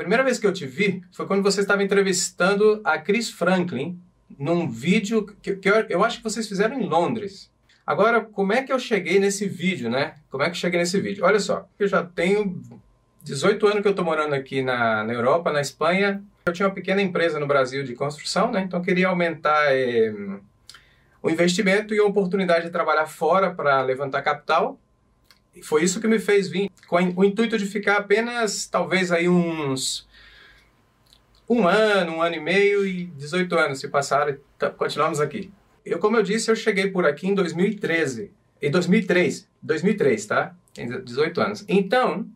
[0.00, 4.00] primeira vez que eu te vi foi quando você estava entrevistando a Chris Franklin
[4.38, 7.50] num vídeo que, que eu, eu acho que vocês fizeram em Londres.
[7.86, 10.14] Agora, como é que eu cheguei nesse vídeo, né?
[10.30, 11.24] Como é que eu cheguei nesse vídeo?
[11.24, 12.62] Olha só, eu já tenho
[13.22, 16.22] 18 anos que eu estou morando aqui na, na Europa, na Espanha.
[16.46, 18.62] Eu tinha uma pequena empresa no Brasil de construção, né?
[18.62, 20.12] Então eu queria aumentar eh,
[21.22, 24.78] o investimento e a oportunidade de trabalhar fora para levantar capital.
[25.54, 29.28] E foi isso que me fez vir, com o intuito de ficar apenas, talvez aí
[29.28, 30.08] uns
[31.48, 35.50] um ano, um ano e meio e 18 anos se passaram e continuamos aqui.
[35.84, 38.30] Eu, como eu disse, eu cheguei por aqui em 2013.
[38.62, 39.48] Em 2003.
[39.60, 40.54] 2003, tá?
[40.72, 41.64] Tem 18 anos.
[41.66, 42.28] Então,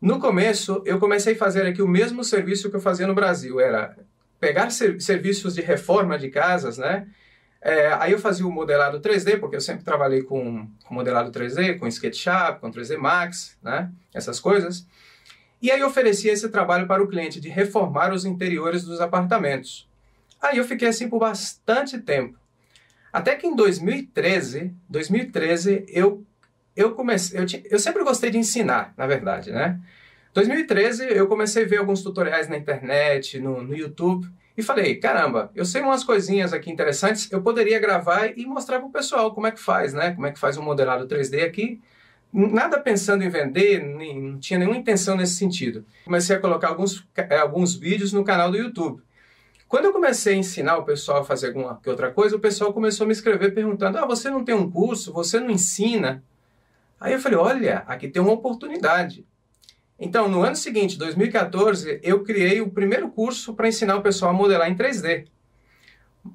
[0.00, 3.60] no começo, eu comecei a fazer aqui o mesmo serviço que eu fazia no Brasil.
[3.60, 3.94] Era
[4.40, 7.06] pegar ser serviços de reforma de casas, né?
[7.68, 11.80] É, aí eu fazia o modelado 3D, porque eu sempre trabalhei com, com modelado 3D,
[11.80, 13.90] com SketchUp, com 3D Max, né?
[14.14, 14.86] Essas coisas.
[15.60, 19.88] E aí oferecia esse trabalho para o cliente de reformar os interiores dos apartamentos.
[20.40, 22.38] Aí eu fiquei assim por bastante tempo.
[23.12, 26.24] Até que em 2013, 2013 eu
[26.76, 29.80] eu comecei, eu, eu sempre gostei de ensinar, na verdade, né?
[30.34, 35.50] 2013 eu comecei a ver alguns tutoriais na internet, no, no YouTube, e falei, caramba,
[35.54, 39.46] eu sei umas coisinhas aqui interessantes, eu poderia gravar e mostrar para o pessoal como
[39.46, 40.12] é que faz, né?
[40.12, 41.80] Como é que faz um modelado 3D aqui.
[42.32, 45.84] Nada pensando em vender, nem, não tinha nenhuma intenção nesse sentido.
[46.04, 47.06] Comecei a colocar alguns,
[47.40, 49.02] alguns vídeos no canal do YouTube.
[49.68, 53.04] Quando eu comecei a ensinar o pessoal a fazer alguma outra coisa, o pessoal começou
[53.04, 55.12] a me escrever perguntando: Ah, você não tem um curso?
[55.12, 56.22] Você não ensina?
[57.00, 59.26] Aí eu falei: Olha, aqui tem uma oportunidade.
[59.98, 64.34] Então, no ano seguinte, 2014, eu criei o primeiro curso para ensinar o pessoal a
[64.34, 65.26] modelar em 3D.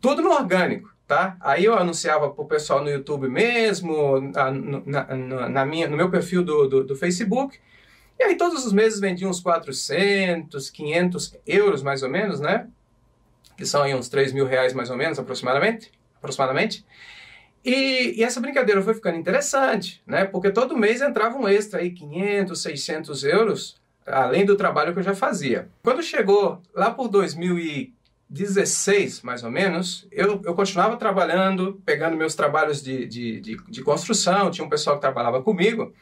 [0.00, 1.36] Tudo no orgânico, tá?
[1.40, 6.10] Aí eu anunciava para o pessoal no YouTube mesmo, na, na, na, minha, no meu
[6.10, 7.58] perfil do, do, do Facebook.
[8.18, 12.66] E aí todos os meses vendia uns 400, 500 euros mais ou menos, né?
[13.56, 15.90] que são aí uns 3 mil reais mais ou menos, aproximadamente.
[16.18, 16.84] aproximadamente.
[17.66, 20.24] E, e, essa brincadeira foi ficando interessante, né?
[20.24, 23.74] Porque todo mês entrava um extra aí, 500, 600 euros,
[24.06, 25.68] além do trabalho que eu já fazia.
[25.82, 32.80] Quando chegou lá por 2016, mais ou menos, eu, eu continuava trabalhando, pegando meus trabalhos
[32.80, 35.86] de, de, de, de construção, tinha um pessoal que trabalhava comigo.
[35.86, 35.92] O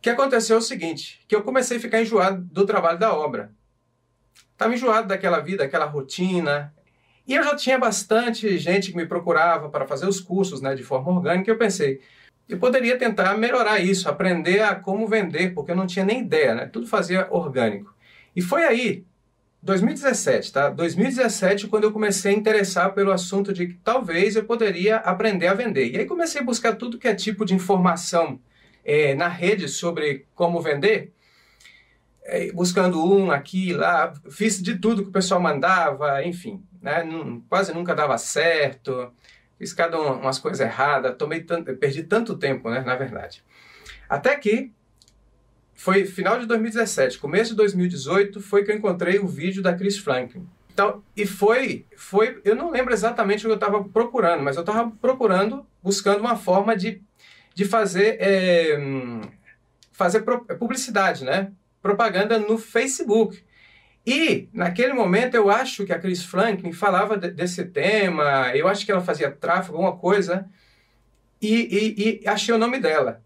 [0.00, 3.52] que aconteceu é o seguinte, que eu comecei a ficar enjoado do trabalho da obra.
[4.54, 6.74] Estava enjoado daquela vida, daquela rotina.
[7.28, 10.82] E eu já tinha bastante gente que me procurava para fazer os cursos né, de
[10.82, 11.50] forma orgânica.
[11.50, 12.00] E eu pensei,
[12.48, 16.54] eu poderia tentar melhorar isso, aprender a como vender, porque eu não tinha nem ideia,
[16.54, 16.66] né?
[16.66, 17.94] Tudo fazia orgânico.
[18.34, 19.04] E foi aí,
[19.60, 20.70] 2017, tá?
[20.70, 25.54] 2017, quando eu comecei a interessar pelo assunto de que talvez eu poderia aprender a
[25.54, 25.90] vender.
[25.92, 28.40] E aí comecei a buscar tudo que é tipo de informação
[28.82, 31.12] é, na rede sobre como vender.
[32.30, 37.02] É, buscando um aqui lá, fiz de tudo que o pessoal mandava, enfim, né?
[37.48, 39.10] quase nunca dava certo,
[39.58, 43.42] fiz cada um, umas coisas erradas, tomei tanto, perdi tanto tempo, né, na verdade.
[44.06, 44.70] Até que
[45.74, 49.96] foi final de 2017, começo de 2018, foi que eu encontrei o vídeo da Chris
[49.96, 50.46] Franklin.
[50.70, 54.60] Então, e foi, foi, eu não lembro exatamente o que eu estava procurando, mas eu
[54.60, 57.00] estava procurando, buscando uma forma de,
[57.54, 58.78] de fazer, é,
[59.92, 60.24] fazer
[60.58, 61.52] publicidade, né?
[61.82, 63.42] Propaganda no Facebook.
[64.06, 68.86] E, naquele momento, eu acho que a Chris Franklin falava de, desse tema, eu acho
[68.86, 70.48] que ela fazia tráfego, alguma coisa,
[71.40, 73.22] e, e, e, achei o nome dela,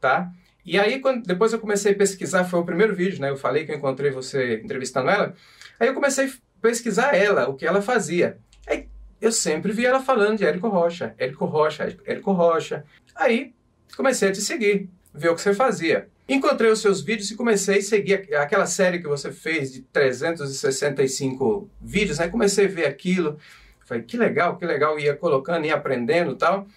[0.00, 0.30] tá?
[0.64, 3.30] E aí, quando, depois eu comecei a pesquisar, foi o primeiro vídeo, né?
[3.30, 5.34] Eu falei que eu encontrei você entrevistando ela.
[5.78, 6.30] Aí eu comecei a
[6.60, 8.38] pesquisar ela, o que ela fazia.
[8.66, 8.88] Aí
[9.20, 12.84] eu sempre vi ela falando de Érico Rocha, Érico Rocha, Érico Rocha.
[13.14, 13.54] Aí
[13.96, 16.08] comecei a te seguir, ver o que você fazia.
[16.30, 21.68] Encontrei os seus vídeos e comecei a seguir aquela série que você fez de 365
[21.80, 22.28] vídeos, né?
[22.28, 23.36] Comecei a ver aquilo,
[23.84, 26.68] falei, que legal, que legal, ia colocando, ia aprendendo tal,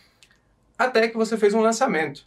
[0.76, 2.26] até que você fez um lançamento.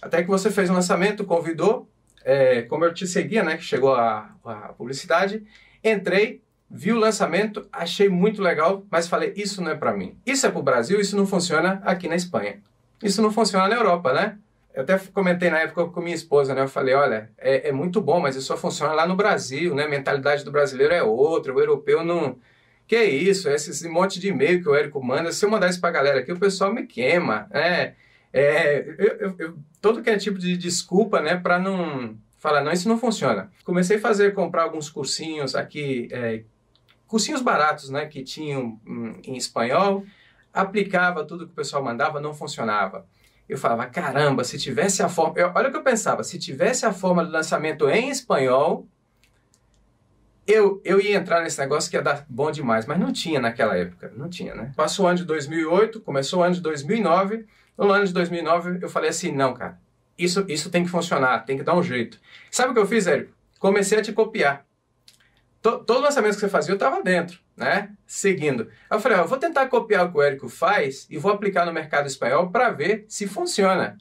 [0.00, 1.90] Até que você fez um lançamento, convidou,
[2.24, 5.44] é, como eu te seguia, né, que chegou a, a publicidade,
[5.82, 6.40] entrei,
[6.70, 10.16] vi o lançamento, achei muito legal, mas falei, isso não é para mim.
[10.24, 12.62] Isso é para o Brasil, isso não funciona aqui na Espanha.
[13.02, 14.38] Isso não funciona na Europa, né?
[14.74, 16.62] Eu até comentei na época com minha esposa, né?
[16.62, 19.84] Eu falei, olha, é, é muito bom, mas isso só funciona lá no Brasil, né?
[19.84, 22.38] A mentalidade do brasileiro é outra, o europeu não...
[22.86, 25.68] Que é isso, esse, esse monte de e-mail que o Érico manda, se eu mandar
[25.68, 27.94] isso pra galera aqui, o pessoal me queima, né?
[28.32, 32.72] É, eu, eu, eu, todo que é tipo de desculpa, né, para não falar, não,
[32.72, 33.50] isso não funciona.
[33.64, 36.42] Comecei a fazer, comprar alguns cursinhos aqui, é,
[37.06, 40.04] cursinhos baratos, né, que tinham hum, em espanhol,
[40.52, 43.06] aplicava tudo que o pessoal mandava, não funcionava
[43.48, 45.38] eu falava, caramba, se tivesse a forma.
[45.38, 48.86] Eu, olha o que eu pensava, se tivesse a forma de lançamento em espanhol,
[50.46, 53.76] eu, eu ia entrar nesse negócio que ia dar bom demais, mas não tinha naquela
[53.76, 54.72] época, não tinha, né?
[54.76, 57.46] Passou o ano de 2008, começou o ano de 2009,
[57.76, 59.78] no ano de 2009 eu falei assim, não, cara,
[60.16, 62.18] isso, isso tem que funcionar, tem que dar um jeito.
[62.50, 63.32] Sabe o que eu fiz, Érico?
[63.58, 64.64] Comecei a te copiar.
[65.60, 67.90] Todo, todo lançamento que você fazia eu estava dentro, né?
[68.06, 68.68] Seguindo.
[68.90, 71.66] Eu falei, ó, eu vou tentar copiar o que o Érico faz e vou aplicar
[71.66, 73.98] no mercado espanhol para ver se funciona.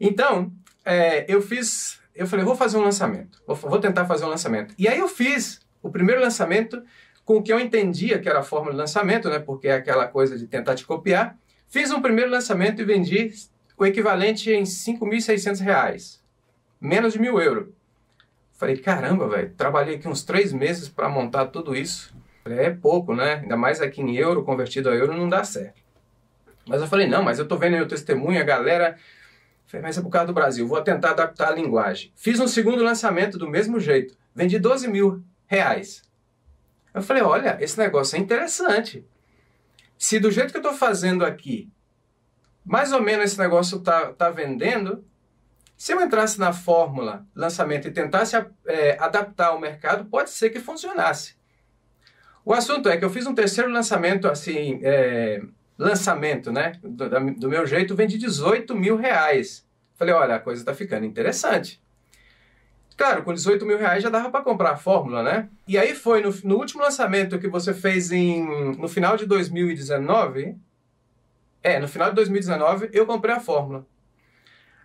[0.00, 0.52] Então,
[0.84, 4.74] é, eu fiz, eu falei, vou fazer um lançamento, vou, vou tentar fazer um lançamento.
[4.78, 6.82] E aí eu fiz o primeiro lançamento
[7.24, 9.40] com o que eu entendia que era a fórmula de lançamento, né?
[9.40, 11.36] Porque é aquela coisa de tentar te copiar.
[11.68, 13.32] Fiz um primeiro lançamento e vendi
[13.76, 16.20] o equivalente em R$ 5.600,
[16.80, 17.68] menos de mil euros.
[18.52, 22.14] Falei, caramba, velho, trabalhei aqui uns três meses para montar tudo isso.
[22.48, 23.40] É pouco, né?
[23.42, 25.80] Ainda mais aqui em euro, convertido a euro, não dá certo.
[26.66, 28.98] Mas eu falei, não, mas eu tô vendo aí o testemunho, a galera.
[29.66, 32.12] Falei, mas é por causa do Brasil, vou tentar adaptar a linguagem.
[32.14, 36.02] Fiz um segundo lançamento do mesmo jeito, vendi 12 mil reais.
[36.94, 39.04] Eu falei, olha, esse negócio é interessante.
[39.98, 41.70] Se do jeito que eu estou fazendo aqui,
[42.64, 45.04] mais ou menos esse negócio está tá vendendo,
[45.76, 48.34] se eu entrasse na fórmula lançamento e tentasse
[48.66, 51.35] é, adaptar ao mercado, pode ser que funcionasse.
[52.46, 55.42] O assunto é que eu fiz um terceiro lançamento, assim, é,
[55.76, 56.74] lançamento, né?
[56.80, 59.66] Do, do, meu jeito, vendi 18 mil reais.
[59.96, 61.82] Falei, olha, a coisa está ficando interessante.
[62.96, 65.48] Claro, com 18 mil reais já dava para comprar a fórmula, né?
[65.66, 70.56] E aí foi no, no, último lançamento que você fez em, no final de 2019.
[71.64, 73.84] É, no final de 2019 eu comprei a fórmula.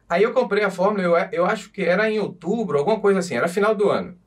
[0.09, 3.35] Aí eu comprei a fórmula, eu, eu acho que era em outubro, alguma coisa assim,
[3.35, 4.17] era final do ano.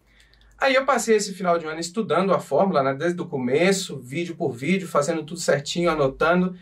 [0.58, 4.36] Aí eu passei esse final de ano estudando a fórmula, né, desde o começo, vídeo
[4.36, 6.56] por vídeo, fazendo tudo certinho, anotando.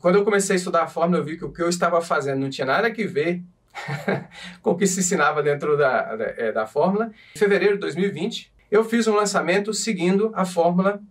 [0.00, 2.40] Quando eu comecei a estudar a fórmula, eu vi que o que eu estava fazendo
[2.40, 3.42] não tinha nada que ver
[4.62, 7.10] com o que se ensinava dentro da, da, é, da fórmula.
[7.34, 11.02] Em fevereiro de 2020, eu fiz um lançamento seguindo a fórmula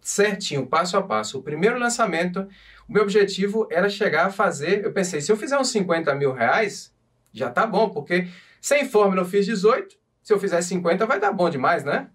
[0.00, 1.38] certinho, passo a passo.
[1.38, 2.48] O primeiro lançamento,
[2.88, 4.84] o meu objetivo era chegar a fazer.
[4.84, 6.92] Eu pensei, se eu fizer uns 50 mil reais,
[7.32, 8.26] já tá bom, porque
[8.60, 12.08] sem fórmula eu fiz 18, se eu fizer 50 vai dar bom demais, né?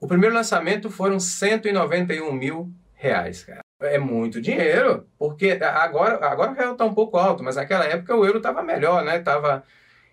[0.00, 3.60] O primeiro lançamento foram 191 mil reais, cara.
[3.80, 8.16] É muito dinheiro, porque agora, agora o real está um pouco alto, mas naquela época
[8.16, 9.20] o euro estava melhor, né?
[9.20, 9.64] Tava,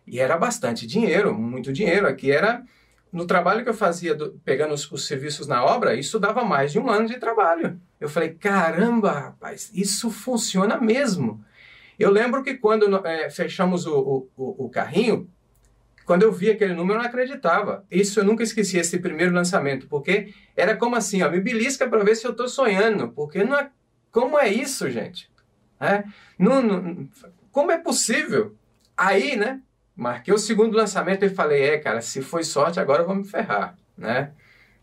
[0.06, 2.08] e era bastante dinheiro, muito dinheiro.
[2.08, 2.64] Aqui era,
[3.12, 6.72] no trabalho que eu fazia, do, pegando os, os, serviços na obra, isso dava mais
[6.72, 7.80] de um ano de trabalho.
[8.00, 11.44] Eu falei, caramba, rapaz, isso funciona mesmo.
[11.98, 15.28] Eu lembro que quando é, fechamos o, o, o carrinho,
[16.06, 17.84] quando eu vi aquele número, eu não acreditava.
[17.90, 22.04] Isso eu nunca esqueci, esse primeiro lançamento, porque era como assim, ó, me belisca para
[22.04, 23.70] ver se eu estou sonhando, porque não é...
[24.12, 25.30] Como é isso, gente?
[25.80, 26.04] É?
[26.40, 27.10] Não, não,
[27.52, 28.56] como é possível?
[28.96, 29.62] Aí, né,
[29.96, 33.26] marquei o segundo lançamento e falei, é, cara, se foi sorte, agora eu vou me
[33.26, 34.32] ferrar, né?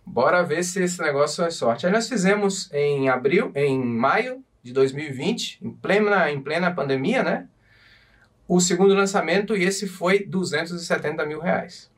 [0.05, 1.87] Bora ver se esse negócio é sorte.
[1.87, 7.49] Aí nós fizemos em abril, em maio de 2020, em plena, em plena pandemia, né?
[8.55, 11.91] O segundo lançamento e esse foi 270 mil reais.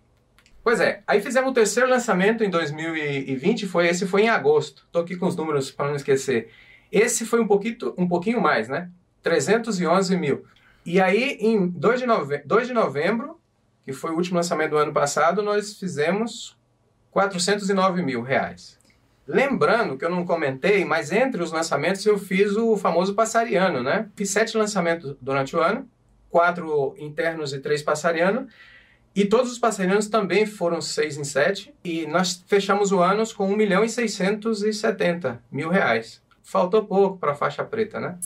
[0.62, 4.86] Pois é, aí fizemos o terceiro lançamento em 2020, foi esse foi em agosto.
[4.92, 6.48] Tô aqui com os números para não esquecer.
[6.92, 8.88] Esse foi um pouquinho, um pouquinho mais, né?
[9.20, 10.44] 311 mil.
[10.86, 12.38] E aí, em 2 de, nove...
[12.44, 13.40] 2 de novembro,
[13.84, 16.56] que foi o último lançamento do ano passado, nós fizemos
[17.10, 18.78] 409 mil reais.
[19.26, 24.08] Lembrando que eu não comentei, mas entre os lançamentos eu fiz o famoso passariano, né?
[24.14, 25.88] Fiz sete lançamentos durante o ano
[26.34, 28.52] quatro internos e três passarianos.
[29.14, 31.72] E todos os passarianos também foram seis em sete.
[31.84, 36.20] E nós fechamos o ano com 1 milhão e 670 mil reais.
[36.42, 38.18] Faltou pouco para a faixa preta, né?